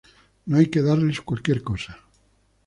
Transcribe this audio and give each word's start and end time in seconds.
No 0.47 0.57
hay 0.57 0.65
que 0.65 0.81
darles 0.81 1.21
cualquier 1.21 1.61
cosa. 1.61 1.99